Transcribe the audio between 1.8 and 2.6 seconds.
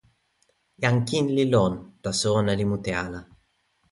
taso ona